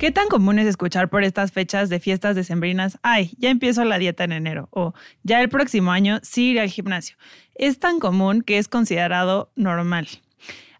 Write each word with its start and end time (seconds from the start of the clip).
¿Qué 0.00 0.10
tan 0.10 0.28
común 0.28 0.58
es 0.58 0.66
escuchar 0.66 1.10
por 1.10 1.24
estas 1.24 1.52
fechas 1.52 1.90
de 1.90 2.00
fiestas 2.00 2.34
decembrinas, 2.34 2.98
ay, 3.02 3.32
ya 3.36 3.50
empiezo 3.50 3.84
la 3.84 3.98
dieta 3.98 4.24
en 4.24 4.32
enero 4.32 4.66
o 4.70 4.94
ya 5.24 5.42
el 5.42 5.50
próximo 5.50 5.92
año 5.92 6.20
sí 6.22 6.52
iré 6.52 6.60
al 6.62 6.70
gimnasio? 6.70 7.18
Es 7.54 7.78
tan 7.78 8.00
común 8.00 8.40
que 8.40 8.56
es 8.56 8.66
considerado 8.66 9.52
normal. 9.56 10.08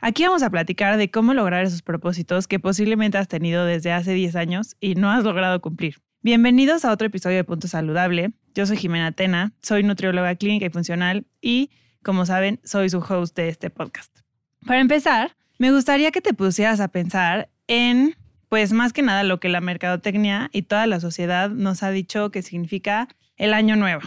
Aquí 0.01 0.25
vamos 0.25 0.43
a 0.43 0.49
platicar 0.49 0.97
de 0.97 1.11
cómo 1.11 1.35
lograr 1.35 1.67
esos 1.67 1.83
propósitos 1.83 2.49
que 2.49 2.59
posiblemente 2.61 3.19
has 3.19 3.29
tenido 3.29 3.67
desde 3.67 3.93
hace 3.93 4.15
10 4.15 4.37
años 4.37 4.77
y 4.81 4.95
no 4.95 5.11
has 5.11 5.23
logrado 5.23 5.61
cumplir. 5.61 5.97
Bienvenidos 6.23 6.87
a 6.87 6.91
otro 6.91 7.07
episodio 7.07 7.37
de 7.37 7.45
Punto 7.45 7.69
Saludable. 7.69 8.33
Yo 8.55 8.65
soy 8.65 8.79
Jimena 8.79 9.13
Tena, 9.13 9.53
soy 9.61 9.83
nutrióloga 9.83 10.35
clínica 10.37 10.65
y 10.65 10.71
funcional 10.71 11.27
y, 11.43 11.69
como 12.03 12.25
saben, 12.25 12.59
soy 12.65 12.89
su 12.89 13.01
host 13.01 13.37
de 13.37 13.51
este 13.51 13.69
podcast. 13.69 14.21
Para 14.65 14.81
empezar, 14.81 15.37
me 15.59 15.73
gustaría 15.73 16.11
que 16.11 16.23
te 16.23 16.33
pusieras 16.33 16.81
a 16.81 16.89
pensar 16.89 17.51
en 17.67 18.17
pues 18.51 18.73
más 18.73 18.93
que 18.93 19.03
nada 19.03 19.23
lo 19.23 19.39
que 19.39 19.49
la 19.49 19.61
mercadotecnia 19.61 20.51
y 20.53 20.63
toda 20.63 20.89
la 20.89 20.99
sociedad 20.99 21.51
nos 21.51 21.85
ha 21.85 21.93
dicho 21.93 22.33
que 22.33 22.43
significa 22.43 23.07
el 23.37 23.55
año 23.55 23.77
nuevo. 23.77 24.03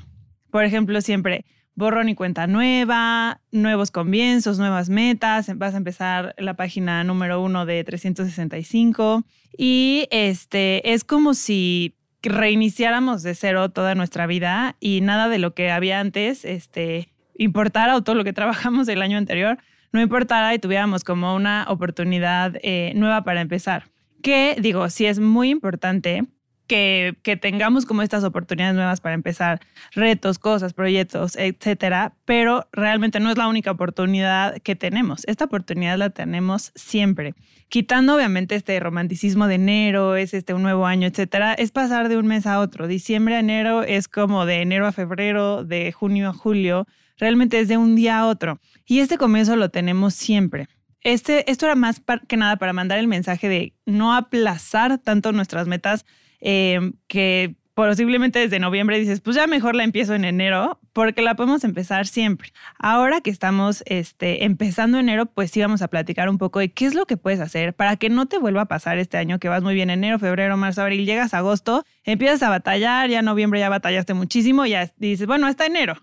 Por 0.51 0.65
ejemplo, 0.65 0.99
siempre 0.99 1.45
borrón 1.75 2.09
y 2.09 2.13
cuenta 2.13 2.45
nueva, 2.45 3.39
nuevos 3.51 3.89
comienzos, 3.89 4.59
nuevas 4.59 4.89
metas, 4.89 5.49
vas 5.57 5.73
a 5.73 5.77
empezar 5.77 6.35
la 6.37 6.55
página 6.55 7.05
número 7.05 7.41
uno 7.41 7.65
de 7.65 7.85
365 7.85 9.23
y 9.57 10.07
este 10.11 10.91
es 10.93 11.05
como 11.05 11.35
si 11.35 11.95
reiniciáramos 12.21 13.23
de 13.23 13.35
cero 13.35 13.69
toda 13.69 13.95
nuestra 13.95 14.27
vida 14.27 14.75
y 14.81 14.99
nada 14.99 15.29
de 15.29 15.39
lo 15.39 15.53
que 15.53 15.71
había 15.71 16.01
antes 16.01 16.43
este, 16.43 17.07
importara 17.35 17.95
o 17.95 18.03
todo 18.03 18.17
lo 18.17 18.25
que 18.25 18.33
trabajamos 18.33 18.89
el 18.89 19.01
año 19.01 19.17
anterior 19.17 19.57
no 19.93 20.01
importara 20.01 20.53
y 20.53 20.59
tuviéramos 20.59 21.05
como 21.05 21.33
una 21.33 21.65
oportunidad 21.69 22.57
eh, 22.61 22.91
nueva 22.95 23.23
para 23.23 23.39
empezar 23.39 23.92
que 24.23 24.55
digo, 24.59 24.89
sí 24.89 25.05
es 25.05 25.19
muy 25.19 25.51
importante 25.51 26.23
que, 26.67 27.37
tengamos 27.41 27.85
como 27.85 28.01
estas 28.01 28.23
oportunidades 28.23 28.75
nuevas 28.75 29.01
para 29.01 29.15
empezar 29.15 29.59
retos, 29.91 30.39
cosas, 30.39 30.73
proyectos, 30.73 31.35
etcétera, 31.35 32.15
pero 32.25 32.67
realmente 32.71 33.19
no 33.19 33.29
es 33.29 33.37
la 33.37 33.47
única 33.47 33.71
oportunidad 33.71 34.57
que 34.61 34.75
tenemos. 34.75 35.23
Esta 35.27 35.45
oportunidad 35.45 35.97
la 35.97 36.09
tenemos 36.09 36.71
siempre. 36.73 37.35
Quitando 37.69 38.15
obviamente 38.15 38.55
este 38.55 38.79
romanticismo 38.79 39.47
de 39.47 39.55
enero, 39.55 40.15
es 40.15 40.33
este 40.33 40.53
un 40.53 40.63
nuevo 40.63 40.85
año, 40.85 41.07
etcétera, 41.07 41.53
es 41.53 41.71
pasar 41.71 42.09
de 42.09 42.17
un 42.17 42.27
mes 42.27 42.47
a 42.47 42.59
otro. 42.59 42.87
Diciembre 42.87 43.35
a 43.35 43.39
enero 43.39 43.83
es 43.83 44.07
como 44.07 44.45
de 44.45 44.61
enero 44.61 44.87
a 44.87 44.91
febrero, 44.91 45.63
de 45.63 45.91
junio 45.91 46.29
a 46.29 46.33
julio, 46.33 46.87
realmente 47.17 47.59
es 47.59 47.67
de 47.67 47.77
un 47.77 47.95
día 47.95 48.19
a 48.19 48.27
otro. 48.27 48.59
Y 48.85 48.99
este 48.99 49.17
comienzo 49.17 49.55
lo 49.55 49.69
tenemos 49.69 50.13
siempre. 50.13 50.67
Este, 51.03 51.49
esto 51.51 51.65
era 51.65 51.75
más 51.75 52.01
que 52.27 52.37
nada 52.37 52.55
para 52.57 52.73
mandar 52.73 52.99
el 52.99 53.07
mensaje 53.07 53.49
de 53.49 53.73
no 53.85 54.15
aplazar 54.15 54.97
tanto 54.99 55.31
nuestras 55.31 55.67
metas 55.67 56.05
eh, 56.39 56.93
que 57.07 57.55
posiblemente 57.73 58.39
desde 58.39 58.59
noviembre 58.59 58.99
dices, 58.99 59.19
pues 59.21 59.35
ya 59.35 59.47
mejor 59.47 59.75
la 59.75 59.83
empiezo 59.83 60.13
en 60.13 60.25
enero, 60.25 60.79
porque 60.93 61.21
la 61.21 61.35
podemos 61.35 61.63
empezar 61.63 62.05
siempre. 62.05 62.53
Ahora 62.77 63.21
que 63.21 63.31
estamos 63.31 63.83
este, 63.87 64.45
empezando 64.45 64.99
enero, 64.99 65.25
pues 65.25 65.51
sí 65.51 65.59
vamos 65.59 65.81
a 65.81 65.87
platicar 65.87 66.29
un 66.29 66.37
poco 66.37 66.59
de 66.59 66.71
qué 66.71 66.85
es 66.85 66.93
lo 66.93 67.05
que 67.05 67.17
puedes 67.17 67.39
hacer 67.39 67.73
para 67.73 67.95
que 67.95 68.09
no 68.09 68.27
te 68.27 68.37
vuelva 68.37 68.61
a 68.61 68.65
pasar 68.65 68.97
este 68.99 69.17
año 69.17 69.39
que 69.39 69.49
vas 69.49 69.63
muy 69.63 69.73
bien 69.73 69.89
enero, 69.89 70.19
febrero, 70.19 70.55
marzo, 70.55 70.83
abril, 70.83 71.05
llegas 71.05 71.33
a 71.33 71.39
agosto, 71.39 71.83
empiezas 72.03 72.43
a 72.43 72.49
batallar, 72.49 73.09
ya 73.09 73.21
noviembre 73.21 73.59
ya 73.59 73.69
batallaste 73.69 74.13
muchísimo, 74.13 74.65
ya 74.65 74.91
dices, 74.97 75.25
bueno, 75.25 75.47
hasta 75.47 75.65
enero. 75.65 75.95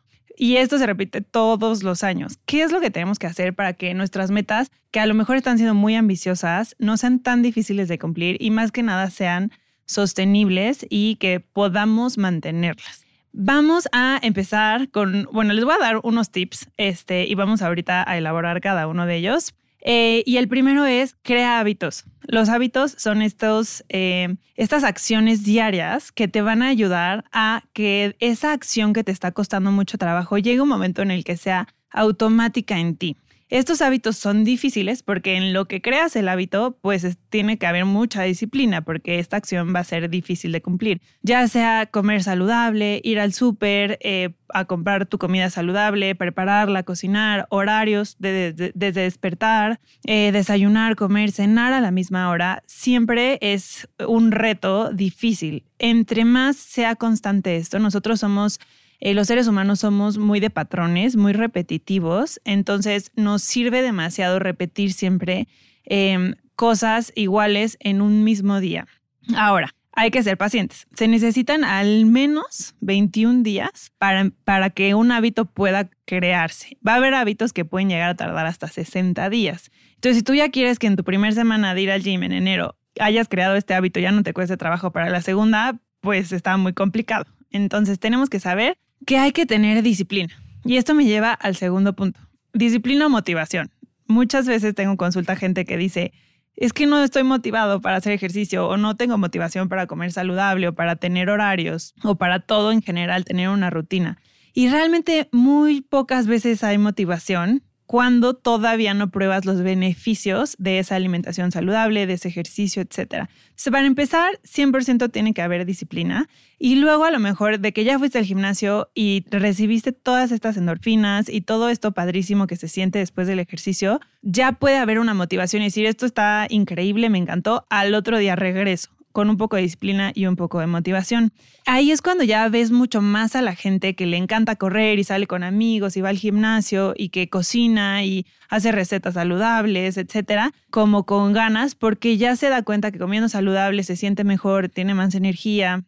Y 0.43 0.57
esto 0.57 0.79
se 0.79 0.87
repite 0.87 1.21
todos 1.21 1.83
los 1.83 2.03
años. 2.03 2.39
¿Qué 2.47 2.63
es 2.63 2.73
lo 2.73 2.81
que 2.81 2.91
tenemos 2.91 3.19
que 3.19 3.27
hacer 3.27 3.55
para 3.55 3.75
que 3.75 3.93
nuestras 3.93 4.31
metas, 4.31 4.71
que 4.91 4.99
a 4.99 5.05
lo 5.05 5.13
mejor 5.13 5.37
están 5.37 5.59
siendo 5.59 5.75
muy 5.75 5.97
ambiciosas, 5.97 6.77
no 6.79 6.97
sean 6.97 7.19
tan 7.19 7.43
difíciles 7.43 7.89
de 7.89 7.99
cumplir 7.99 8.39
y 8.41 8.51
más 8.51 8.73
que 8.73 8.83
nada 8.83 9.11
sean 9.11 9.53
sostenibles 9.85 10.87
y 10.89 11.17
que 11.17 11.41
podamos 11.41 12.17
mantenerlas? 12.17 13.05
Vamos 13.35 13.87
a 13.93 14.19
empezar 14.23 14.89
con, 14.89 15.29
bueno, 15.31 15.53
les 15.53 15.63
voy 15.63 15.75
a 15.75 15.85
dar 15.85 16.01
unos 16.05 16.31
tips 16.31 16.71
este, 16.79 17.27
y 17.27 17.35
vamos 17.35 17.61
ahorita 17.61 18.03
a 18.11 18.17
elaborar 18.17 18.63
cada 18.63 18.87
uno 18.87 19.05
de 19.05 19.17
ellos. 19.17 19.53
Eh, 19.83 20.23
y 20.27 20.37
el 20.37 20.49
primero 20.49 20.85
es 20.87 21.17
crea 21.23 21.59
hábitos. 21.59 22.05
Los 22.23 22.49
hábitos 22.49 22.95
son 22.99 23.23
estos, 23.23 23.85
eh, 23.89 24.37
estas 24.55 24.85
acciones 24.85 25.43
diarias 25.43 26.13
que 26.13 26.29
te 26.29 26.43
van 26.43 26.63
a 26.63 26.69
ayudar 26.69 27.25
a 27.33 27.65
que 27.73 28.17
esa 28.21 28.53
acción 28.53 28.93
que 28.93 29.05
te 29.05 29.13
está 29.13 29.33
costando 29.33 29.73
mucho 29.73 29.99
trabajo 29.99 30.39
llegue 30.39 30.61
un 30.61 30.69
momento 30.69 31.03
en 31.03 31.11
el 31.11 31.25
que 31.25 31.37
sea 31.37 31.69
automática 31.91 32.79
en 32.79 32.97
ti. 32.97 33.17
Estos 33.51 33.83
hábitos 33.83 34.17
son 34.17 34.45
difíciles 34.45 35.03
porque 35.03 35.35
en 35.37 35.53
lo 35.53 35.67
que 35.67 35.83
creas 35.83 36.15
el 36.15 36.29
hábito, 36.29 36.79
pues 36.81 37.19
tiene 37.31 37.59
que 37.59 37.67
haber 37.67 37.85
mucha 37.85 38.23
disciplina 38.23 38.83
porque 38.83 39.19
esta 39.19 39.37
acción 39.37 39.75
va 39.75 39.81
a 39.81 39.85
ser 39.85 40.09
difícil 40.09 40.53
de 40.53 40.63
cumplir. 40.63 41.03
Ya 41.23 41.49
sea 41.49 41.87
comer 41.87 42.23
saludable, 42.23 43.01
ir 43.03 43.19
al 43.19 43.33
súper, 43.33 43.99
eh, 44.03 44.31
a 44.55 44.67
comprar 44.67 45.07
tu 45.07 45.19
comida 45.19 45.51
saludable, 45.51 46.15
prepararla, 46.15 46.85
cocinar, 46.85 47.49
horarios 47.51 48.15
desde 48.21 48.73
de, 48.73 48.93
despertar, 48.93 49.81
eh, 50.05 50.31
desayunar, 50.31 50.95
comer, 50.95 51.33
cenar 51.33 51.73
a 51.73 51.81
la 51.81 51.91
misma 51.91 52.31
hora, 52.31 52.63
siempre 52.67 53.39
es 53.41 53.89
un 54.07 54.31
reto 54.31 54.93
difícil. 54.93 55.65
Entre 55.81 56.25
más 56.25 56.57
sea 56.57 56.95
constante 56.95 57.57
esto, 57.57 57.81
nosotros 57.81 58.21
somos 58.21 58.61
eh, 59.01 59.15
los 59.15 59.29
seres 59.29 59.49
humanos 59.49 59.81
somos 59.81 60.19
muy 60.19 60.41
de 60.41 60.51
patrones, 60.51 61.17
muy 61.17 61.33
repetitivos, 61.33 62.41
entonces 62.45 63.11
nos 63.17 63.43
sirve 63.43 63.81
demasiado 63.81 64.39
repetir 64.39 64.93
siempre 64.93 65.49
em, 65.85 66.35
cosas 66.55 67.11
iguales 67.15 67.79
en 67.81 68.03
un 68.03 68.25
mismo 68.25 68.61
día. 68.61 68.87
Ahora, 69.35 69.75
hay 69.93 70.11
que 70.11 70.23
ser 70.23 70.37
pacientes. 70.37 70.87
Se 70.95 71.09
necesitan 71.09 71.65
al 71.65 72.07
menos 72.07 72.75
21 72.81 73.43
días 73.43 73.93
para, 73.99 74.31
para, 74.45 74.71
que 74.71 74.95
un 74.95 75.13
hábito 75.13 75.47
pueda 75.47 75.89
crearse. 76.05 76.77
Va 76.87 76.93
a 76.93 76.97
haber 76.97 77.15
hábitos 77.15 77.53
que 77.53 77.65
pueden 77.65 77.89
llegar 77.89 78.11
a 78.11 78.17
tardar 78.17 78.47
hasta 78.47 78.69
60 78.69 79.31
días. 79.31 79.71
Entonces, 79.95 80.19
si 80.19 80.23
tú 80.23 80.35
ya 80.35 80.51
quieres 80.51 80.79
que 80.79 80.87
en 80.87 80.97
tu 80.97 81.05
primer 81.05 81.33
semana 81.33 81.75
de 81.75 81.83
ir 81.83 81.91
al 81.91 82.03
gym 82.03 82.23
en 82.23 82.33
enero 82.33 82.77
hayas 82.99 83.29
creado 83.29 83.57
este 83.57 83.75
hábito, 83.75 83.99
ya 83.99 84.13
no 84.13 84.23
te 84.23 84.33
cueste 84.33 84.57
trabajo 84.57 84.93
para 84.93 85.11
la 85.11 85.23
segunda, 85.23 85.79
pues 86.01 86.33
está 86.33 86.57
muy 86.57 86.73
complicado. 86.73 87.25
Entonces, 87.51 87.99
tenemos 87.99 88.31
que 88.31 88.41
saber 88.41 88.79
que 89.07 89.19
hay 89.19 89.33
que 89.33 89.47
tener 89.47 89.83
disciplina. 89.83 90.35
Y 90.65 90.77
esto 90.77 90.95
me 90.95 91.05
lleva 91.05 91.33
al 91.33 91.57
segundo 91.57 91.95
punto. 91.95 92.21
Disciplina 92.53 93.07
o 93.07 93.11
motivación. 93.11 93.71
Muchas 94.07 94.47
veces 94.47 94.75
tengo 94.75 94.97
consulta 94.97 95.37
gente 95.37 95.65
que 95.65 95.77
dice, 95.77 96.13
es 96.57 96.73
que 96.73 96.87
no 96.87 97.03
estoy 97.03 97.23
motivado 97.23 97.81
para 97.81 97.97
hacer 97.97 98.13
ejercicio 98.13 98.69
o 98.69 98.77
no 98.77 98.97
tengo 98.97 99.17
motivación 99.17 99.69
para 99.69 99.87
comer 99.87 100.13
saludable 100.13 100.69
o 100.69 100.75
para 100.75 100.97
tener 100.97 101.31
horarios 101.31 101.95
o 102.03 102.17
para 102.17 102.41
todo 102.41 102.73
en 102.73 102.83
general, 102.83 103.25
tener 103.25 103.49
una 103.49 103.71
rutina. 103.71 104.19
Y 104.53 104.69
realmente 104.69 105.29
muy 105.33 105.81
pocas 105.81 106.27
veces 106.27 106.65
hay 106.65 106.77
motivación 106.77 107.63
cuando 107.91 108.35
todavía 108.35 108.95
no 108.95 109.11
pruebas 109.11 109.45
los 109.45 109.63
beneficios 109.63 110.55
de 110.61 110.79
esa 110.79 110.95
alimentación 110.95 111.51
saludable, 111.51 112.07
de 112.07 112.13
ese 112.13 112.29
ejercicio, 112.29 112.83
etc. 112.83 113.27
para 113.73 113.85
empezar, 113.85 114.39
100% 114.45 115.11
tiene 115.11 115.35
que 115.35 115.43
haber 115.43 115.67
disciplina 115.67 116.29
y 116.57 116.77
luego 116.77 117.05
a 117.05 117.11
lo 117.11 117.19
mejor 117.19 117.59
de 117.59 117.73
que 117.73 117.83
ya 117.83 117.99
fuiste 117.99 118.19
al 118.19 118.27
gimnasio 118.27 118.91
y 118.95 119.25
recibiste 119.29 119.91
todas 119.91 120.31
estas 120.31 120.57
endorfinas 120.57 121.29
y 121.29 121.41
todo 121.41 121.69
esto 121.69 121.91
padrísimo 121.91 122.47
que 122.47 122.55
se 122.55 122.69
siente 122.69 123.01
después 123.01 123.27
del 123.27 123.41
ejercicio, 123.41 123.99
ya 124.23 124.53
puede 124.53 124.77
haber 124.77 125.01
una 125.01 125.13
motivación 125.13 125.63
y 125.63 125.65
decir, 125.65 125.87
esto 125.87 126.07
está 126.07 126.47
increíble, 126.49 127.11
me 127.11 127.19
encantó, 127.19 127.67
al 127.71 127.95
otro 127.95 128.19
día 128.19 128.37
regreso 128.37 129.00
con 129.13 129.29
un 129.29 129.37
poco 129.37 129.57
de 129.57 129.63
disciplina 129.63 130.13
y 130.15 130.27
un 130.27 130.37
poco 130.37 130.61
de 130.61 130.67
motivación. 130.67 131.33
Ahí 131.67 131.91
es 131.91 132.03
cuando 132.03 132.25
ya 132.25 132.49
ves 132.49 132.71
mucho 132.71 133.03
más 133.03 133.35
a 133.37 133.43
la 133.43 133.55
gente 133.55 133.95
que 133.95 134.07
le 134.07 134.17
encanta 134.17 134.57
correr 134.57 134.99
y 134.99 135.05
sale 135.05 135.27
con 135.27 135.43
amigos 135.43 135.97
y 135.97 136.01
va 136.01 136.11
al 136.11 136.19
gimnasio 136.19 136.95
y 136.97 137.09
que 137.09 137.29
cocina 137.29 138.05
y 138.05 138.27
hace 138.49 138.73
recetas 138.73 139.15
saludables, 139.15 139.97
etcétera, 139.97 140.53
como 140.71 141.05
con 141.05 141.33
ganas, 141.33 141.75
porque 141.75 142.17
ya 142.17 142.37
se 142.37 142.49
da 142.49 142.63
cuenta 142.63 142.91
que 142.93 142.99
comiendo 142.99 143.29
saludable 143.29 143.83
se 143.83 143.97
siente 143.97 144.25
mejor, 144.25 144.69
tiene 144.69 144.95
más 144.95 145.15
energía. 145.15 145.85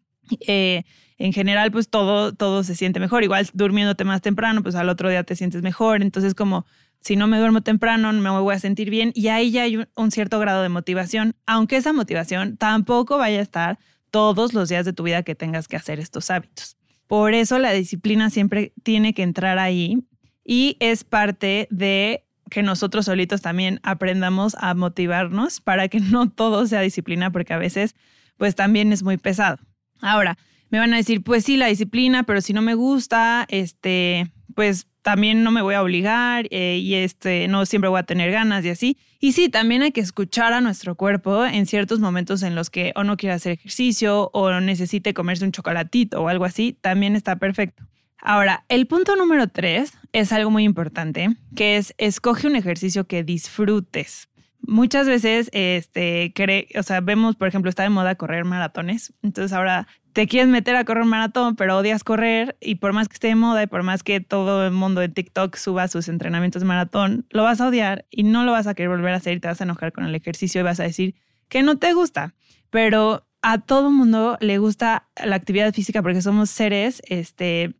Eh, 0.46 0.84
en 1.18 1.32
general, 1.32 1.70
pues 1.70 1.88
todo, 1.88 2.32
todo 2.32 2.64
se 2.64 2.74
siente 2.74 2.98
mejor. 2.98 3.22
Igual 3.22 3.48
durmiéndote 3.52 4.04
más 4.04 4.22
temprano, 4.22 4.62
pues 4.62 4.74
al 4.74 4.88
otro 4.88 5.08
día 5.08 5.22
te 5.22 5.36
sientes 5.36 5.62
mejor. 5.62 6.02
Entonces, 6.02 6.34
como 6.34 6.66
si 7.02 7.16
no 7.16 7.26
me 7.26 7.38
duermo 7.38 7.60
temprano, 7.60 8.12
no 8.12 8.20
me 8.20 8.40
voy 8.40 8.54
a 8.54 8.58
sentir 8.58 8.88
bien 8.88 9.12
y 9.14 9.28
ahí 9.28 9.50
ya 9.50 9.64
hay 9.64 9.84
un, 9.94 10.10
cierto 10.10 10.38
grado 10.38 10.62
de 10.62 10.68
motivación, 10.68 11.34
aunque 11.46 11.76
esa 11.76 11.92
motivación 11.92 12.56
tampoco 12.56 13.18
vaya 13.18 13.40
a 13.40 13.42
estar 13.42 13.78
todos 14.10 14.54
los 14.54 14.68
días 14.68 14.84
de 14.84 14.92
tu 14.92 15.02
vida 15.02 15.22
que 15.22 15.34
tengas 15.34 15.68
que 15.68 15.76
hacer 15.76 15.98
estos 15.98 16.30
hábitos. 16.30 16.76
Por 17.08 17.34
eso 17.34 17.58
la 17.58 17.72
disciplina 17.72 18.30
siempre 18.30 18.72
tiene 18.82 19.14
que 19.14 19.22
entrar 19.22 19.58
ahí 19.58 20.04
y 20.44 20.76
es 20.80 21.04
parte 21.04 21.66
de 21.70 22.24
que 22.50 22.62
nosotros 22.62 23.06
solitos 23.06 23.42
también 23.42 23.80
aprendamos 23.82 24.54
a 24.60 24.74
motivarnos 24.74 25.60
para 25.60 25.88
que 25.88 26.00
no 26.00 26.30
todo 26.30 26.66
sea 26.66 26.80
disciplina, 26.80 27.32
porque 27.32 27.54
a 27.54 27.58
veces 27.58 27.94
pues 28.36 28.54
también 28.54 28.92
es 28.92 29.02
muy 29.02 29.16
pesado. 29.16 29.58
Ahora, 30.00 30.38
me 30.70 30.78
van 30.78 30.92
a 30.94 30.96
decir, 30.96 31.22
pues 31.22 31.44
sí, 31.44 31.56
la 31.56 31.66
disciplina, 31.66 32.22
pero 32.22 32.40
si 32.40 32.52
no 32.52 32.62
me 32.62 32.74
gusta, 32.74 33.46
este, 33.48 34.32
pues 34.54 34.86
también 35.02 35.42
no 35.42 35.50
me 35.50 35.62
voy 35.62 35.74
a 35.74 35.82
obligar 35.82 36.46
eh, 36.50 36.78
y 36.80 36.94
este, 36.94 37.48
no 37.48 37.66
siempre 37.66 37.90
voy 37.90 37.98
a 37.98 38.04
tener 38.04 38.30
ganas 38.30 38.64
y 38.64 38.70
así. 38.70 38.96
Y 39.20 39.32
sí, 39.32 39.48
también 39.48 39.82
hay 39.82 39.92
que 39.92 40.00
escuchar 40.00 40.52
a 40.52 40.60
nuestro 40.60 40.94
cuerpo 40.94 41.44
en 41.44 41.66
ciertos 41.66 42.00
momentos 42.00 42.42
en 42.42 42.54
los 42.54 42.70
que 42.70 42.92
o 42.96 43.04
no 43.04 43.16
quiere 43.16 43.34
hacer 43.34 43.52
ejercicio 43.52 44.30
o 44.32 44.60
necesite 44.60 45.14
comerse 45.14 45.44
un 45.44 45.52
chocolatito 45.52 46.22
o 46.22 46.28
algo 46.28 46.44
así, 46.44 46.76
también 46.80 47.16
está 47.16 47.36
perfecto. 47.36 47.84
Ahora, 48.24 48.64
el 48.68 48.86
punto 48.86 49.16
número 49.16 49.48
tres 49.48 49.94
es 50.12 50.32
algo 50.32 50.50
muy 50.50 50.62
importante, 50.62 51.36
que 51.56 51.76
es 51.76 51.92
escoge 51.98 52.46
un 52.46 52.54
ejercicio 52.54 53.04
que 53.08 53.24
disfrutes. 53.24 54.28
Muchas 54.64 55.06
veces, 55.06 55.50
este, 55.52 56.32
o 56.78 56.82
sea, 56.82 57.00
vemos, 57.00 57.36
por 57.36 57.48
ejemplo, 57.48 57.68
está 57.68 57.82
de 57.82 57.90
moda 57.90 58.14
correr 58.14 58.44
maratones. 58.44 59.12
Entonces 59.22 59.52
ahora 59.52 59.88
te 60.12 60.26
quieres 60.26 60.48
meter 60.48 60.76
a 60.76 60.84
correr 60.84 61.04
maratón, 61.04 61.56
pero 61.56 61.78
odias 61.78 62.04
correr 62.04 62.56
y 62.60 62.76
por 62.76 62.92
más 62.92 63.08
que 63.08 63.14
esté 63.14 63.28
de 63.28 63.34
moda 63.34 63.62
y 63.62 63.66
por 63.66 63.82
más 63.82 64.02
que 64.02 64.20
todo 64.20 64.66
el 64.66 64.72
mundo 64.72 65.00
de 65.00 65.08
TikTok 65.08 65.56
suba 65.56 65.88
sus 65.88 66.08
entrenamientos 66.08 66.64
maratón, 66.64 67.26
lo 67.30 67.42
vas 67.42 67.60
a 67.60 67.68
odiar 67.68 68.06
y 68.10 68.22
no 68.22 68.44
lo 68.44 68.52
vas 68.52 68.66
a 68.66 68.74
querer 68.74 68.90
volver 68.90 69.14
a 69.14 69.16
hacer 69.16 69.36
y 69.36 69.40
te 69.40 69.48
vas 69.48 69.60
a 69.60 69.64
enojar 69.64 69.92
con 69.92 70.04
el 70.04 70.14
ejercicio 70.14 70.60
y 70.60 70.64
vas 70.64 70.80
a 70.80 70.84
decir 70.84 71.14
que 71.48 71.62
no 71.62 71.78
te 71.78 71.92
gusta. 71.94 72.34
Pero 72.70 73.26
a 73.42 73.58
todo 73.58 73.90
mundo 73.90 74.38
le 74.40 74.58
gusta 74.58 75.08
la 75.22 75.36
actividad 75.36 75.72
física 75.74 76.02
porque 76.02 76.22
somos 76.22 76.50
seres 76.50 77.02
este, 77.06 77.74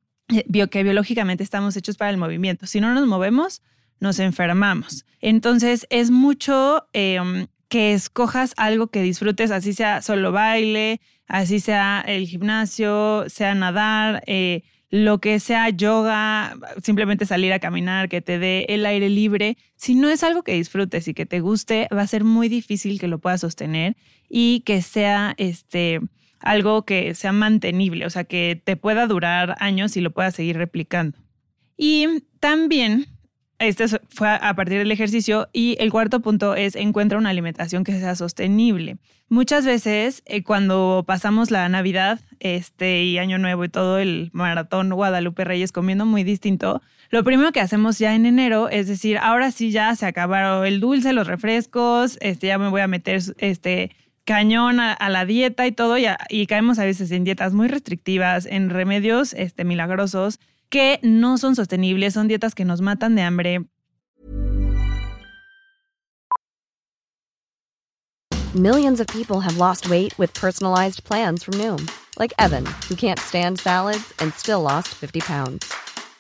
bio, 0.49 0.69
que 0.69 0.83
biológicamente 0.83 1.45
estamos 1.45 1.77
hechos 1.77 1.97
para 1.97 2.11
el 2.11 2.17
movimiento. 2.17 2.67
Si 2.67 2.81
no 2.81 2.93
nos 2.95 3.07
movemos, 3.07 3.63
nos 4.01 4.19
enfermamos. 4.19 5.05
Entonces 5.21 5.87
es 5.91 6.11
mucho 6.11 6.87
em, 6.93 7.47
que 7.69 7.95
escojas 7.95 8.55
algo 8.57 8.89
que 8.89 9.03
disfrutes, 9.03 9.51
así 9.51 9.73
sea 9.73 10.03
solo 10.03 10.33
baile, 10.33 11.01
así 11.27 11.61
sea 11.61 12.05
el 12.07 12.27
gimnasio, 12.27 13.25
sea 13.29 13.55
nadar, 13.55 14.23
eh, 14.27 14.63
lo 14.91 15.21
que 15.21 15.41
sea 15.41 15.71
yoga, 15.71 16.55
simplemente 16.83 17.25
salir 17.25 17.51
a 17.55 17.61
caminar, 17.61 18.11
que 18.11 18.21
te 18.21 18.39
dé 18.39 18.67
el 18.69 18.85
aire 18.85 19.09
libre. 19.09 19.57
Si 19.75 19.95
no 19.95 20.11
es 20.11 20.23
algo 20.23 20.43
que 20.43 20.53
disfrutes 20.53 21.09
y 21.09 21.15
que 21.15 21.25
te 21.25 21.41
guste, 21.41 21.89
va 21.97 22.03
a 22.03 22.07
ser 22.07 22.25
muy 22.25 22.51
difícil 22.51 23.01
que 23.01 23.09
lo 23.09 23.19
puedas 23.19 23.41
sostener 23.41 23.97
y 24.29 24.61
que 24.67 24.83
sea 24.83 25.35
este 25.39 26.01
algo 26.41 26.85
que 26.85 27.15
sea 27.15 27.33
mantenible, 27.33 28.05
o 28.05 28.11
sea, 28.11 28.25
que 28.25 28.61
te 28.63 28.77
pueda 28.77 29.07
durar 29.07 29.57
años 29.61 29.97
y 29.97 30.03
lo 30.03 30.11
puedas 30.11 30.35
seguir 30.35 30.59
replicando. 30.59 31.17
Y 31.77 32.25
también 32.41 33.07
este 33.63 33.87
fue 34.09 34.29
a 34.29 34.55
partir 34.55 34.79
del 34.79 34.91
ejercicio 34.91 35.49
y 35.53 35.77
el 35.79 35.91
cuarto 35.91 36.21
punto 36.21 36.55
es 36.55 36.75
encuentra 36.75 37.19
una 37.19 37.31
alimentación 37.31 37.85
que 37.85 37.99
sea 37.99 38.17
sostenible. 38.17 38.97
Muchas 39.29 39.65
veces 39.65 40.23
eh, 40.27 40.43
cuando 40.43 41.05
pasamos 41.07 41.51
la 41.51 41.69
Navidad 41.69 42.21
este, 42.41 43.05
y 43.05 43.19
Año 43.19 43.39
Nuevo 43.39 43.65
y 43.65 43.69
todo 43.69 43.99
el 43.99 44.31
maratón 44.33 44.91
Guadalupe 44.91 45.45
Reyes 45.45 45.73
comiendo 45.73 46.05
muy 46.05 46.25
distinto, 46.25 46.83
lo 47.11 47.25
primero 47.25 47.53
que 47.53 47.61
hacemos 47.61 47.99
ya 47.99 48.15
en 48.15 48.27
enero 48.27 48.69
es 48.69 48.89
decir, 48.89 49.19
ahora 49.19 49.51
sí 49.51 49.71
ya 49.71 49.95
se 49.95 50.07
acabaron 50.07 50.67
el 50.67 50.81
dulce, 50.81 51.13
los 51.13 51.27
refrescos, 51.27 52.19
este, 52.21 52.49
ya 52.49 52.59
me 52.59 52.69
voy 52.69 52.81
a 52.81 52.89
meter 52.89 53.23
este, 53.39 53.93
cañón 54.25 54.81
a, 54.81 55.09
la 55.09 55.25
dieta 55.25 55.67
y 55.67 55.73
todo, 55.73 55.99
y, 55.99 56.07
y, 56.29 56.47
caemos 56.47 56.79
a 56.79 56.85
veces 56.85 57.11
en 57.11 57.25
dietas 57.25 57.53
muy 57.53 57.69
restrictivas, 57.69 58.47
en 58.47 58.71
remedios 58.71 59.35
este, 59.35 59.65
milagrosos 59.65 60.41
que 60.73 60.99
no 61.03 61.37
son 61.37 61.55
sostenibles, 61.55 62.15
son 62.15 62.29
dietas 62.29 62.55
que 62.55 62.65
nos 62.65 62.81
matan 62.81 63.15
de 63.15 63.23
hambre. 63.23 63.59
Millions 68.55 69.01
of 69.01 69.07
people 69.07 69.41
have 69.41 69.57
lost 69.57 69.89
weight 69.89 70.19
with 70.19 70.35
personalized 70.35 71.05
plans 71.05 71.43
from 71.43 71.55
Noom, 71.55 71.91
like 72.19 72.35
Evan, 72.39 72.67
who 72.89 72.95
can't 72.95 73.19
stand 73.19 73.59
salads 73.59 74.13
and 74.19 74.35
still 74.35 74.61
lost 74.61 74.89
50 74.89 75.21
pounds. 75.21 75.73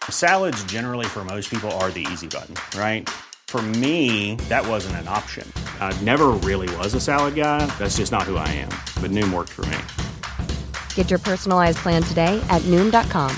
Salads 0.08 0.62
generally 0.64 1.06
for 1.06 1.24
most 1.24 1.50
people 1.50 1.70
are 1.72 1.90
the 1.90 2.06
easy 2.10 2.26
button, 2.26 2.54
right? 2.78 3.08
For 3.48 3.60
me, 3.60 4.36
that 4.48 4.66
wasn't 4.66 4.96
an 4.96 5.08
option. 5.08 5.50
I 5.78 5.92
never 6.00 6.28
really 6.28 6.74
was 6.76 6.94
a 6.94 7.00
salad 7.00 7.34
guy. 7.34 7.66
That's 7.78 7.98
just 7.98 8.12
not 8.12 8.22
who 8.22 8.36
I 8.36 8.48
am. 8.48 8.70
But 9.00 9.10
Noom 9.10 9.30
worked 9.32 9.50
for 9.50 9.66
me. 9.66 9.78
Get 10.94 11.10
your 11.10 11.18
personalized 11.18 11.78
plan 11.78 12.02
today 12.02 12.40
at 12.48 12.62
Noom.com. 12.62 13.36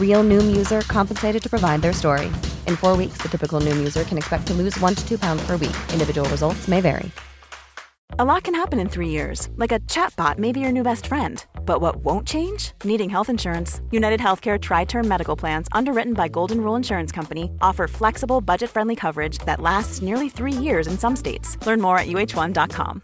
Real 0.00 0.24
Noom 0.24 0.56
user 0.56 0.80
compensated 0.82 1.42
to 1.42 1.50
provide 1.50 1.82
their 1.82 1.92
story. 1.92 2.28
In 2.66 2.76
four 2.76 2.96
weeks, 2.96 3.18
the 3.18 3.28
typical 3.28 3.60
Noom 3.60 3.76
user 3.76 4.04
can 4.04 4.16
expect 4.16 4.46
to 4.46 4.54
lose 4.54 4.80
one 4.80 4.94
to 4.94 5.06
two 5.06 5.18
pounds 5.18 5.44
per 5.46 5.58
week. 5.58 5.76
Individual 5.92 6.26
results 6.30 6.66
may 6.66 6.80
vary. 6.80 7.10
A 8.18 8.24
lot 8.24 8.44
can 8.44 8.54
happen 8.54 8.78
in 8.78 8.88
three 8.88 9.10
years, 9.10 9.50
like 9.56 9.72
a 9.72 9.80
chatbot 9.80 10.38
may 10.38 10.50
be 10.50 10.60
your 10.60 10.72
new 10.72 10.82
best 10.82 11.06
friend. 11.06 11.44
But 11.66 11.82
what 11.82 11.96
won't 11.96 12.26
change? 12.26 12.72
Needing 12.82 13.10
health 13.10 13.28
insurance. 13.28 13.82
United 13.90 14.20
Healthcare 14.20 14.58
Tri 14.58 14.84
Term 14.84 15.06
Medical 15.06 15.36
Plans, 15.36 15.68
underwritten 15.72 16.14
by 16.14 16.28
Golden 16.28 16.62
Rule 16.62 16.76
Insurance 16.76 17.12
Company, 17.12 17.50
offer 17.60 17.86
flexible, 17.86 18.40
budget 18.40 18.70
friendly 18.70 18.96
coverage 18.96 19.38
that 19.40 19.60
lasts 19.60 20.00
nearly 20.00 20.30
three 20.30 20.52
years 20.52 20.86
in 20.86 20.96
some 20.96 21.14
states. 21.14 21.58
Learn 21.66 21.80
more 21.80 21.98
at 21.98 22.06
uh1.com. 22.06 23.02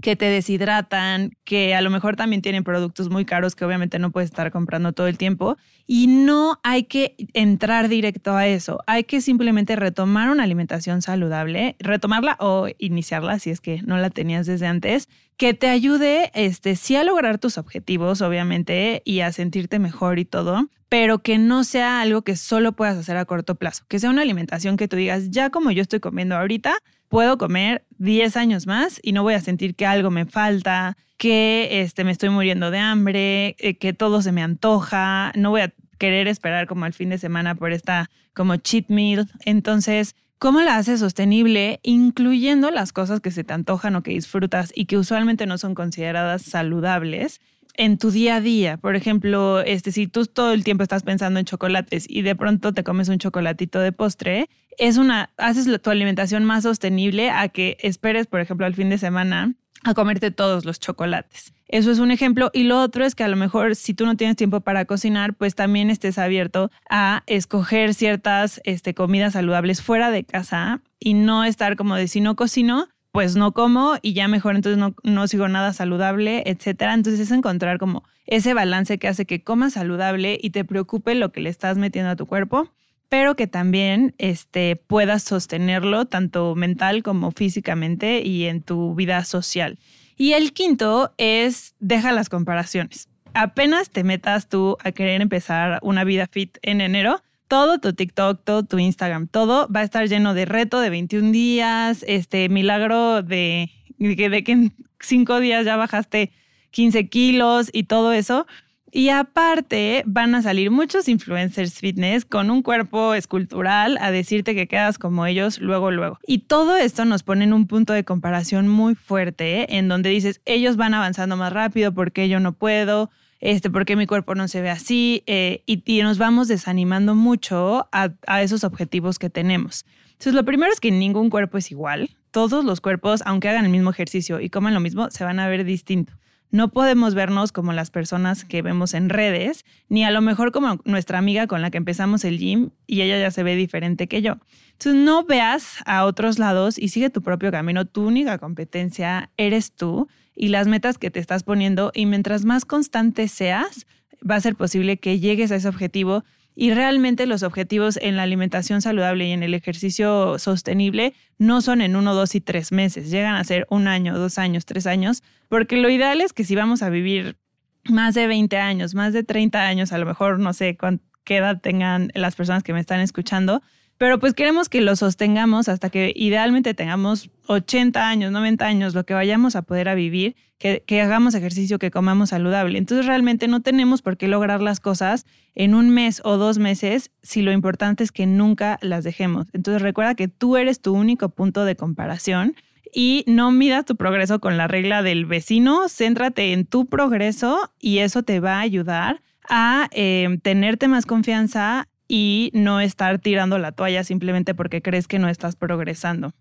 que 0.00 0.16
te 0.16 0.26
deshidratan, 0.26 1.32
que 1.44 1.74
a 1.74 1.80
lo 1.80 1.90
mejor 1.90 2.16
también 2.16 2.42
tienen 2.42 2.64
productos 2.64 3.10
muy 3.10 3.24
caros 3.24 3.54
que 3.54 3.64
obviamente 3.64 3.98
no 3.98 4.10
puedes 4.10 4.30
estar 4.30 4.50
comprando 4.50 4.92
todo 4.92 5.06
el 5.06 5.18
tiempo. 5.18 5.56
Y 5.86 6.06
no 6.06 6.60
hay 6.62 6.84
que 6.84 7.16
entrar 7.32 7.88
directo 7.88 8.36
a 8.36 8.46
eso. 8.46 8.80
Hay 8.86 9.04
que 9.04 9.20
simplemente 9.20 9.74
retomar 9.76 10.30
una 10.30 10.44
alimentación 10.44 11.02
saludable, 11.02 11.76
retomarla 11.78 12.36
o 12.40 12.68
iniciarla 12.78 13.38
si 13.38 13.50
es 13.50 13.60
que 13.60 13.82
no 13.82 13.96
la 13.98 14.10
tenías 14.10 14.46
desde 14.46 14.66
antes, 14.66 15.08
que 15.36 15.54
te 15.54 15.68
ayude, 15.68 16.30
este, 16.34 16.76
sí 16.76 16.96
a 16.96 17.04
lograr 17.04 17.38
tus 17.38 17.58
objetivos, 17.58 18.20
obviamente, 18.22 19.02
y 19.04 19.20
a 19.20 19.32
sentirte 19.32 19.78
mejor 19.78 20.18
y 20.18 20.24
todo, 20.24 20.68
pero 20.88 21.20
que 21.20 21.38
no 21.38 21.64
sea 21.64 22.00
algo 22.00 22.22
que 22.22 22.36
solo 22.36 22.72
puedas 22.72 22.98
hacer 22.98 23.16
a 23.16 23.24
corto 23.24 23.54
plazo, 23.54 23.84
que 23.88 23.98
sea 23.98 24.10
una 24.10 24.22
alimentación 24.22 24.76
que 24.76 24.88
tú 24.88 24.96
digas, 24.96 25.30
ya 25.30 25.50
como 25.50 25.70
yo 25.70 25.82
estoy 25.82 26.00
comiendo 26.00 26.36
ahorita, 26.36 26.74
puedo 27.08 27.38
comer 27.38 27.84
10 27.98 28.36
años 28.36 28.66
más 28.66 29.00
y 29.02 29.12
no 29.12 29.22
voy 29.22 29.34
a 29.34 29.40
sentir 29.40 29.74
que 29.74 29.86
algo 29.86 30.10
me 30.10 30.26
falta, 30.26 30.96
que 31.16 31.80
este, 31.82 32.04
me 32.04 32.12
estoy 32.12 32.30
muriendo 32.30 32.70
de 32.70 32.78
hambre, 32.78 33.56
eh, 33.58 33.76
que 33.76 33.92
todo 33.92 34.22
se 34.22 34.32
me 34.32 34.42
antoja, 34.42 35.32
no 35.34 35.50
voy 35.50 35.62
a 35.62 35.74
querer 35.98 36.28
esperar 36.28 36.66
como 36.66 36.86
el 36.86 36.92
fin 36.92 37.10
de 37.10 37.18
semana 37.18 37.54
por 37.54 37.72
esta 37.72 38.08
como 38.34 38.56
cheat 38.56 38.88
meal. 38.88 39.28
Entonces, 39.44 40.14
¿cómo 40.38 40.60
la 40.60 40.76
haces 40.76 41.00
sostenible 41.00 41.80
incluyendo 41.82 42.70
las 42.70 42.92
cosas 42.92 43.20
que 43.20 43.32
se 43.32 43.44
te 43.44 43.52
antojan 43.52 43.96
o 43.96 44.02
que 44.02 44.12
disfrutas 44.12 44.72
y 44.74 44.86
que 44.86 44.96
usualmente 44.96 45.46
no 45.46 45.58
son 45.58 45.74
consideradas 45.74 46.42
saludables? 46.42 47.40
En 47.78 47.96
tu 47.96 48.10
día 48.10 48.36
a 48.36 48.40
día. 48.42 48.76
Por 48.76 48.96
ejemplo, 48.96 49.60
este, 49.60 49.92
si 49.92 50.06
tú 50.06 50.26
todo 50.26 50.52
el 50.52 50.64
tiempo 50.64 50.82
estás 50.82 51.04
pensando 51.04 51.38
en 51.38 51.46
chocolates 51.46 52.04
y 52.06 52.20
de 52.20 52.36
pronto 52.36 52.74
te 52.74 52.84
comes 52.84 53.08
un 53.08 53.18
chocolatito 53.18 53.78
de 53.80 53.92
postre, 53.92 54.50
es 54.76 54.98
una, 54.98 55.30
haces 55.38 55.66
tu 55.80 55.90
alimentación 55.90 56.44
más 56.44 56.64
sostenible 56.64 57.30
a 57.30 57.48
que 57.48 57.78
esperes, 57.80 58.26
por 58.26 58.40
ejemplo, 58.40 58.66
al 58.66 58.74
fin 58.74 58.90
de 58.90 58.98
semana 58.98 59.54
a 59.84 59.94
comerte 59.94 60.32
todos 60.32 60.64
los 60.64 60.80
chocolates. 60.80 61.54
Eso 61.68 61.92
es 61.92 62.00
un 62.00 62.10
ejemplo. 62.10 62.50
Y 62.52 62.64
lo 62.64 62.80
otro 62.80 63.04
es 63.04 63.14
que 63.14 63.24
a 63.24 63.28
lo 63.28 63.36
mejor 63.36 63.76
si 63.76 63.94
tú 63.94 64.06
no 64.06 64.16
tienes 64.16 64.36
tiempo 64.36 64.60
para 64.60 64.84
cocinar, 64.84 65.34
pues 65.34 65.54
también 65.54 65.88
estés 65.88 66.18
abierto 66.18 66.70
a 66.90 67.22
escoger 67.26 67.94
ciertas 67.94 68.60
este, 68.64 68.92
comidas 68.94 69.34
saludables 69.34 69.82
fuera 69.82 70.10
de 70.10 70.24
casa 70.24 70.80
y 70.98 71.14
no 71.14 71.44
estar 71.44 71.76
como 71.76 71.94
de 71.94 72.08
si 72.08 72.20
no 72.20 72.34
cocino, 72.34 72.88
pues 73.12 73.36
no 73.36 73.52
como 73.52 73.96
y 74.02 74.12
ya 74.12 74.28
mejor 74.28 74.56
entonces 74.56 74.78
no, 74.78 74.94
no 75.02 75.26
sigo 75.28 75.48
nada 75.48 75.72
saludable, 75.72 76.42
etcétera. 76.46 76.94
Entonces 76.94 77.20
es 77.20 77.30
encontrar 77.30 77.78
como 77.78 78.04
ese 78.26 78.54
balance 78.54 78.98
que 78.98 79.08
hace 79.08 79.24
que 79.24 79.42
comas 79.42 79.72
saludable 79.74 80.38
y 80.40 80.50
te 80.50 80.64
preocupe 80.64 81.14
lo 81.14 81.32
que 81.32 81.40
le 81.40 81.50
estás 81.50 81.78
metiendo 81.78 82.10
a 82.10 82.16
tu 82.16 82.26
cuerpo, 82.26 82.70
pero 83.08 83.36
que 83.36 83.46
también 83.46 84.14
este, 84.18 84.76
puedas 84.76 85.22
sostenerlo 85.22 86.04
tanto 86.04 86.54
mental 86.54 87.02
como 87.02 87.30
físicamente 87.30 88.20
y 88.22 88.44
en 88.44 88.62
tu 88.62 88.94
vida 88.94 89.24
social. 89.24 89.78
Y 90.16 90.32
el 90.32 90.52
quinto 90.52 91.14
es 91.16 91.74
deja 91.78 92.12
las 92.12 92.28
comparaciones. 92.28 93.08
Apenas 93.34 93.90
te 93.90 94.04
metas 94.04 94.48
tú 94.48 94.76
a 94.82 94.92
querer 94.92 95.22
empezar 95.22 95.78
una 95.82 96.04
vida 96.04 96.26
fit 96.26 96.58
en 96.62 96.80
enero, 96.80 97.22
todo 97.48 97.78
tu 97.78 97.94
TikTok, 97.94 98.44
todo 98.44 98.62
tu 98.62 98.78
Instagram, 98.78 99.26
todo 99.26 99.68
va 99.74 99.80
a 99.80 99.84
estar 99.84 100.06
lleno 100.06 100.34
de 100.34 100.44
reto 100.44 100.80
de 100.80 100.90
21 100.90 101.32
días, 101.32 102.04
este 102.06 102.48
milagro 102.48 103.22
de, 103.22 103.70
de, 103.98 104.44
que 104.44 104.52
en 104.52 104.74
cinco 105.00 105.40
días 105.40 105.64
ya 105.64 105.76
bajaste 105.76 106.30
15 106.70 107.08
kilos 107.08 107.70
y 107.72 107.84
todo 107.84 108.12
eso. 108.12 108.46
Y 108.90 109.10
aparte 109.10 110.02
van 110.06 110.34
a 110.34 110.40
salir 110.40 110.70
muchos 110.70 111.08
influencers 111.08 111.78
fitness 111.78 112.24
con 112.24 112.50
un 112.50 112.62
cuerpo 112.62 113.12
escultural 113.12 113.98
a 114.00 114.10
decirte 114.10 114.54
que 114.54 114.66
quedas 114.66 114.98
como 114.98 115.26
ellos 115.26 115.58
luego, 115.58 115.90
luego. 115.90 116.18
Y 116.26 116.38
todo 116.38 116.76
esto 116.76 117.04
nos 117.04 117.22
pone 117.22 117.44
en 117.44 117.52
un 117.52 117.66
punto 117.66 117.92
de 117.92 118.04
comparación 118.04 118.66
muy 118.66 118.94
fuerte, 118.94 119.76
en 119.76 119.88
donde 119.88 120.08
dices, 120.08 120.40
ellos 120.46 120.76
van 120.76 120.94
avanzando 120.94 121.36
más 121.36 121.52
rápido 121.52 121.92
porque 121.92 122.30
yo 122.30 122.40
no 122.40 122.52
puedo, 122.52 123.10
este, 123.40 123.70
¿por 123.70 123.84
qué 123.84 123.96
mi 123.96 124.06
cuerpo 124.06 124.34
no 124.34 124.48
se 124.48 124.60
ve 124.60 124.70
así? 124.70 125.22
Eh, 125.26 125.62
y, 125.66 126.02
nos 126.02 126.18
vamos 126.18 126.48
desanimando 126.48 127.14
mucho 127.14 127.88
a, 127.92 128.10
a 128.26 128.42
esos 128.42 128.64
objetivos 128.64 129.18
que 129.18 129.30
tenemos. 129.30 129.84
Entonces, 130.12 130.34
lo 130.34 130.44
primero 130.44 130.72
es 130.72 130.80
que 130.80 130.90
ningún 130.90 131.30
cuerpo 131.30 131.58
es 131.58 131.70
igual. 131.70 132.10
Todos 132.30 132.64
los 132.64 132.80
cuerpos, 132.80 133.22
aunque 133.24 133.48
hagan 133.48 133.64
el 133.64 133.70
mismo 133.70 133.90
ejercicio 133.90 134.40
y 134.40 134.50
coman 134.50 134.74
lo 134.74 134.80
mismo, 134.80 135.10
se 135.10 135.24
van 135.24 135.38
a 135.38 135.48
ver 135.48 135.64
distinto. 135.64 136.14
No 136.50 136.68
podemos 136.70 137.14
vernos 137.14 137.52
como 137.52 137.72
las 137.72 137.90
personas 137.90 138.44
que 138.44 138.62
vemos 138.62 138.94
en 138.94 139.10
redes, 139.10 139.64
ni 139.88 140.04
a 140.04 140.10
lo 140.10 140.22
mejor 140.22 140.50
como 140.50 140.80
nuestra 140.84 141.18
amiga 141.18 141.46
con 141.46 141.60
la 141.60 141.70
que 141.70 141.76
empezamos 141.76 142.24
el 142.24 142.38
gym 142.38 142.70
y 142.86 143.02
ella 143.02 143.18
ya 143.18 143.30
se 143.30 143.42
ve 143.42 143.54
diferente 143.54 144.06
que 144.06 144.22
yo. 144.22 144.38
Entonces 144.72 144.94
no 144.94 145.24
veas 145.24 145.78
a 145.84 146.04
otros 146.04 146.38
lados 146.38 146.78
y 146.78 146.88
sigue 146.88 147.10
tu 147.10 147.20
propio 147.22 147.50
camino. 147.50 147.84
Tu 147.84 148.06
única 148.06 148.38
competencia 148.38 149.30
eres 149.36 149.72
tú 149.72 150.08
y 150.34 150.48
las 150.48 150.68
metas 150.68 150.96
que 150.96 151.10
te 151.10 151.20
estás 151.20 151.42
poniendo 151.42 151.92
y 151.94 152.06
mientras 152.06 152.44
más 152.44 152.64
constante 152.64 153.28
seas, 153.28 153.86
va 154.28 154.36
a 154.36 154.40
ser 154.40 154.56
posible 154.56 154.96
que 154.96 155.18
llegues 155.18 155.52
a 155.52 155.56
ese 155.56 155.68
objetivo 155.68 156.24
y 156.60 156.74
realmente 156.74 157.26
los 157.26 157.44
objetivos 157.44 158.00
en 158.02 158.16
la 158.16 158.24
alimentación 158.24 158.82
saludable 158.82 159.28
y 159.28 159.30
en 159.30 159.44
el 159.44 159.54
ejercicio 159.54 160.40
sostenible 160.40 161.14
no 161.38 161.62
son 161.62 161.80
en 161.80 161.94
uno, 161.94 162.16
dos 162.16 162.34
y 162.34 162.40
tres 162.40 162.72
meses, 162.72 163.12
llegan 163.12 163.36
a 163.36 163.44
ser 163.44 163.64
un 163.70 163.86
año, 163.86 164.18
dos 164.18 164.38
años, 164.38 164.66
tres 164.66 164.88
años, 164.88 165.22
porque 165.48 165.76
lo 165.76 165.88
ideal 165.88 166.20
es 166.20 166.32
que 166.32 166.42
si 166.42 166.56
vamos 166.56 166.82
a 166.82 166.90
vivir 166.90 167.36
más 167.84 168.16
de 168.16 168.26
20 168.26 168.56
años, 168.56 168.96
más 168.96 169.12
de 169.12 169.22
30 169.22 169.68
años, 169.68 169.92
a 169.92 169.98
lo 169.98 170.06
mejor 170.06 170.40
no 170.40 170.52
sé 170.52 170.76
qué 171.22 171.36
edad 171.36 171.60
tengan 171.60 172.10
las 172.16 172.34
personas 172.34 172.64
que 172.64 172.72
me 172.72 172.80
están 172.80 172.98
escuchando, 172.98 173.62
pero 173.98 174.20
pues 174.20 174.32
queremos 174.32 174.68
que 174.68 174.80
lo 174.80 174.94
sostengamos 174.94 175.68
hasta 175.68 175.90
que 175.90 176.12
idealmente 176.14 176.72
tengamos 176.72 177.30
80 177.48 178.08
años, 178.08 178.30
90 178.30 178.64
años, 178.64 178.94
lo 178.94 179.04
que 179.04 179.14
vayamos 179.14 179.56
a 179.56 179.62
poder 179.62 179.88
a 179.88 179.94
vivir, 179.94 180.36
que, 180.58 181.00
hagamos 181.00 181.34
ejercicio, 181.34 181.78
que 181.78 181.90
comamos 181.90 182.30
saludable. 182.30 182.78
Entonces 182.78 183.06
realmente 183.06 183.48
no 183.48 183.60
tenemos 183.60 184.02
por 184.02 184.16
qué 184.16 184.28
lograr 184.28 184.60
las 184.62 184.80
cosas 184.80 185.26
en 185.54 185.74
un 185.74 185.90
mes 185.90 186.20
o 186.24 186.36
dos 186.36 186.58
meses 186.58 187.10
si 187.22 187.42
lo 187.42 187.52
importante 187.52 188.04
es 188.04 188.12
que 188.12 188.26
nunca 188.26 188.78
las 188.82 189.04
dejemos. 189.04 189.46
Entonces 189.52 189.82
recuerda 189.82 190.14
que 190.14 190.28
tú 190.28 190.56
eres 190.56 190.80
tu 190.80 190.94
único 190.94 191.28
punto 191.28 191.64
de 191.64 191.76
comparación 191.76 192.54
y 192.92 193.24
no 193.26 193.50
midas 193.50 193.84
tu 193.84 193.96
progreso 193.96 194.40
con 194.40 194.56
la 194.56 194.68
regla 194.68 195.02
del 195.02 195.26
vecino, 195.26 195.88
céntrate 195.88 196.52
en 196.52 196.66
tu 196.66 196.86
progreso 196.86 197.72
y 197.78 197.98
eso 197.98 198.22
te 198.22 198.40
va 198.40 198.56
a 198.56 198.60
ayudar 198.60 199.22
a 199.48 199.88
eh, 199.92 200.38
tenerte 200.42 200.88
más 200.88 201.06
confianza 201.06 201.88
y 202.08 202.50
no 202.54 202.80
estar 202.80 203.18
tirando 203.18 203.58
la 203.58 203.72
toalla 203.72 204.02
simplemente 204.02 204.54
porque 204.54 204.82
crees 204.82 205.06
que 205.06 205.18
no 205.18 205.28
estás 205.28 205.54
progresando. 205.54 206.32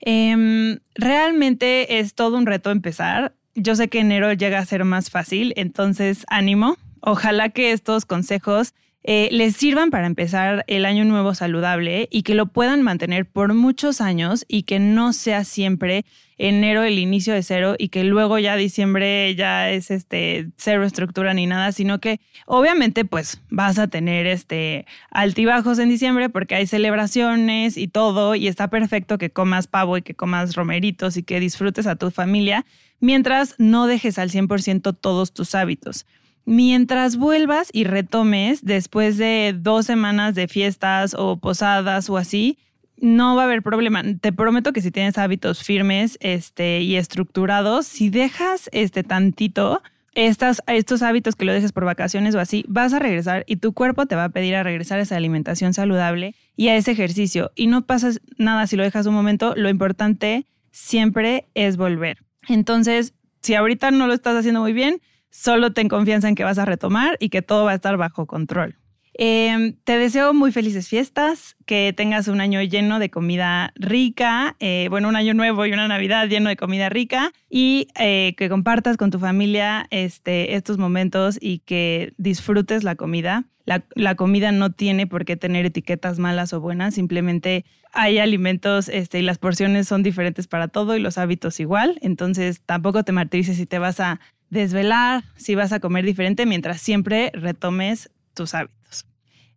Em, 0.00 0.80
realmente 0.96 2.00
es 2.00 2.14
todo 2.14 2.36
un 2.36 2.46
reto 2.46 2.70
empezar. 2.70 3.34
Yo 3.54 3.76
sé 3.76 3.88
que 3.88 4.00
enero 4.00 4.32
llega 4.32 4.58
a 4.58 4.66
ser 4.66 4.84
más 4.84 5.10
fácil, 5.10 5.52
entonces 5.56 6.24
ánimo. 6.28 6.76
Ojalá 7.00 7.50
que 7.50 7.72
estos 7.72 8.04
consejos 8.04 8.74
eh, 9.04 9.28
les 9.32 9.56
sirvan 9.56 9.90
para 9.90 10.06
empezar 10.06 10.64
el 10.68 10.84
año 10.84 11.04
nuevo 11.04 11.34
saludable 11.34 12.08
y 12.12 12.22
que 12.22 12.36
lo 12.36 12.46
puedan 12.46 12.82
mantener 12.82 13.26
por 13.26 13.52
muchos 13.52 14.00
años 14.00 14.44
y 14.46 14.62
que 14.62 14.78
no 14.78 15.12
sea 15.12 15.42
siempre 15.42 16.04
enero 16.38 16.84
el 16.84 16.98
inicio 16.98 17.34
de 17.34 17.42
cero 17.42 17.74
y 17.78 17.88
que 17.88 18.04
luego 18.04 18.38
ya 18.38 18.54
diciembre 18.56 19.34
ya 19.34 19.70
es 19.70 19.90
este 19.90 20.48
cero 20.56 20.84
estructura 20.84 21.34
ni 21.34 21.46
nada, 21.46 21.72
sino 21.72 21.98
que 22.00 22.20
obviamente 22.46 23.04
pues 23.04 23.40
vas 23.50 23.78
a 23.78 23.88
tener 23.88 24.26
este 24.26 24.86
altibajos 25.10 25.80
en 25.80 25.88
diciembre 25.88 26.28
porque 26.28 26.54
hay 26.54 26.66
celebraciones 26.66 27.76
y 27.76 27.88
todo 27.88 28.36
y 28.36 28.46
está 28.46 28.68
perfecto 28.68 29.18
que 29.18 29.30
comas 29.30 29.66
pavo 29.66 29.96
y 29.96 30.02
que 30.02 30.14
comas 30.14 30.54
romeritos 30.54 31.16
y 31.16 31.24
que 31.24 31.40
disfrutes 31.40 31.88
a 31.88 31.96
tu 31.96 32.12
familia 32.12 32.64
mientras 33.00 33.56
no 33.58 33.88
dejes 33.88 34.18
al 34.18 34.30
100% 34.30 34.96
todos 35.00 35.32
tus 35.32 35.54
hábitos. 35.56 36.06
Mientras 36.44 37.16
vuelvas 37.16 37.70
y 37.72 37.84
retomes 37.84 38.64
después 38.64 39.16
de 39.16 39.54
dos 39.56 39.86
semanas 39.86 40.34
de 40.34 40.48
fiestas 40.48 41.14
o 41.16 41.38
posadas 41.38 42.10
o 42.10 42.16
así, 42.16 42.58
no 42.96 43.36
va 43.36 43.42
a 43.42 43.44
haber 43.46 43.62
problema. 43.62 44.02
Te 44.20 44.32
prometo 44.32 44.72
que 44.72 44.80
si 44.80 44.90
tienes 44.90 45.18
hábitos 45.18 45.62
firmes 45.62 46.18
este, 46.20 46.80
y 46.80 46.96
estructurados, 46.96 47.86
si 47.86 48.10
dejas 48.10 48.68
este 48.72 49.02
tantito 49.02 49.82
estos 50.14 51.02
hábitos 51.02 51.36
que 51.36 51.44
lo 51.44 51.52
dejes 51.52 51.72
por 51.72 51.84
vacaciones 51.84 52.34
o 52.34 52.40
así, 52.40 52.64
vas 52.68 52.92
a 52.92 52.98
regresar 52.98 53.44
y 53.46 53.56
tu 53.56 53.72
cuerpo 53.72 54.06
te 54.06 54.14
va 54.14 54.24
a 54.24 54.28
pedir 54.28 54.54
a 54.54 54.62
regresar 54.62 54.98
a 54.98 55.02
esa 55.02 55.16
alimentación 55.16 55.72
saludable 55.72 56.34
y 56.54 56.68
a 56.68 56.76
ese 56.76 56.90
ejercicio. 56.90 57.50
Y 57.54 57.66
no 57.66 57.86
pasas 57.86 58.20
nada 58.36 58.66
si 58.66 58.76
lo 58.76 58.82
dejas 58.82 59.06
un 59.06 59.14
momento, 59.14 59.54
lo 59.56 59.68
importante 59.70 60.46
siempre 60.70 61.46
es 61.54 61.76
volver. 61.76 62.18
Entonces, 62.48 63.14
si 63.40 63.54
ahorita 63.54 63.90
no 63.90 64.06
lo 64.06 64.12
estás 64.12 64.36
haciendo 64.36 64.60
muy 64.60 64.72
bien, 64.72 65.00
solo 65.32 65.72
ten 65.72 65.88
confianza 65.88 66.28
en 66.28 66.36
que 66.36 66.44
vas 66.44 66.58
a 66.58 66.64
retomar 66.64 67.16
y 67.18 67.30
que 67.30 67.42
todo 67.42 67.64
va 67.64 67.72
a 67.72 67.74
estar 67.74 67.96
bajo 67.96 68.26
control. 68.26 68.76
Em, 69.14 69.74
te 69.84 69.98
deseo 69.98 70.32
muy 70.32 70.52
felices 70.52 70.88
fiestas, 70.88 71.56
que 71.66 71.92
tengas 71.94 72.28
un 72.28 72.40
año 72.40 72.62
lleno 72.62 72.98
de 72.98 73.10
comida 73.10 73.72
rica, 73.76 74.56
eh, 74.58 74.86
bueno, 74.88 75.08
un 75.08 75.16
año 75.16 75.34
nuevo 75.34 75.66
y 75.66 75.72
una 75.72 75.86
Navidad 75.86 76.28
lleno 76.28 76.48
de 76.48 76.56
comida 76.56 76.88
rica 76.88 77.30
y 77.50 77.88
eh, 77.98 78.34
que 78.38 78.48
compartas 78.48 78.96
con 78.96 79.10
tu 79.10 79.18
familia 79.18 79.86
este, 79.90 80.54
estos 80.54 80.78
momentos 80.78 81.36
y 81.40 81.58
que 81.58 82.14
disfrutes 82.16 82.84
la 82.84 82.94
comida. 82.94 83.44
La, 83.64 84.14
comida 84.16 84.50
no 84.50 84.72
tiene 84.72 85.06
por 85.06 85.24
qué 85.24 85.36
tener 85.36 85.66
etiquetas 85.66 86.18
malas 86.18 86.52
o 86.52 86.60
buenas, 86.60 86.94
simplemente 86.94 87.64
hay 87.92 88.18
alimentos 88.18 88.88
este, 88.88 89.20
y 89.20 89.22
las 89.22 89.38
porciones 89.38 89.86
son 89.86 90.02
diferentes 90.02 90.48
para 90.48 90.66
todo 90.66 90.96
y 90.96 91.00
los 91.00 91.16
hábitos 91.16 91.60
igual, 91.60 91.96
entonces 92.02 92.60
tampoco 92.66 93.04
te 93.04 93.12
martirices 93.12 93.56
si 93.58 93.66
te 93.66 93.78
vas 93.78 94.00
a 94.00 94.18
desvelar, 94.52 95.24
si 95.36 95.54
vas 95.54 95.72
a 95.72 95.80
comer 95.80 96.04
diferente, 96.04 96.44
mientras 96.44 96.80
siempre 96.80 97.30
retomes 97.34 98.10
tus 98.34 98.54
hábitos. 98.54 99.06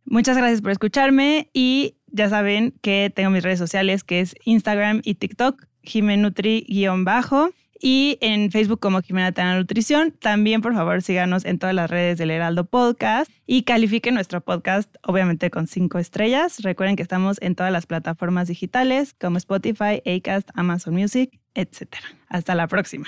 Muchas 0.05 0.37
gracias 0.37 0.61
por 0.61 0.71
escucharme 0.71 1.49
y 1.53 1.97
ya 2.07 2.29
saben 2.29 2.73
que 2.81 3.11
tengo 3.13 3.29
mis 3.29 3.43
redes 3.43 3.59
sociales 3.59 4.05
que 4.05 4.21
es 4.21 4.35
Instagram 4.45 5.01
y 5.03 5.15
TikTok, 5.15 5.65
Jimenutri-bajo 5.83 7.49
y 7.77 8.17
en 8.21 8.51
Facebook 8.51 8.79
como 8.79 9.01
Jimena 9.01 9.33
Tana 9.33 9.57
Nutrición. 9.57 10.11
También, 10.11 10.61
por 10.61 10.73
favor, 10.73 11.01
síganos 11.01 11.43
en 11.43 11.59
todas 11.59 11.75
las 11.75 11.89
redes 11.89 12.17
del 12.17 12.31
Heraldo 12.31 12.63
Podcast 12.63 13.29
y 13.45 13.63
califiquen 13.63 14.13
nuestro 14.13 14.39
podcast, 14.39 14.95
obviamente 15.03 15.49
con 15.49 15.67
cinco 15.67 15.99
estrellas. 15.99 16.59
Recuerden 16.61 16.95
que 16.95 17.03
estamos 17.03 17.37
en 17.41 17.55
todas 17.55 17.73
las 17.73 17.85
plataformas 17.85 18.47
digitales 18.47 19.13
como 19.13 19.37
Spotify, 19.37 20.01
Acast, 20.05 20.49
Amazon 20.53 20.93
Music, 20.93 21.37
etc. 21.53 21.95
Hasta 22.29 22.55
la 22.55 22.67
próxima. 22.67 23.07